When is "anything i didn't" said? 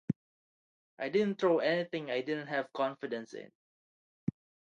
1.59-2.47